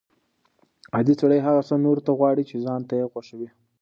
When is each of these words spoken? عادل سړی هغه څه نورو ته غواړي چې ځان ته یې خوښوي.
عادل 0.95 1.15
سړی 1.21 1.39
هغه 1.47 1.61
څه 1.69 1.75
نورو 1.85 2.01
ته 2.07 2.11
غواړي 2.19 2.43
چې 2.49 2.55
ځان 2.65 2.81
ته 2.89 2.93
یې 2.99 3.05
خوښوي. 3.11 3.49